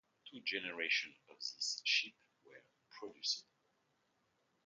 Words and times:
Two 0.25 0.41
generations 0.43 1.13
of 1.29 1.35
this 1.37 1.79
chip 1.85 2.13
were 2.43 2.63
produced. 2.89 3.45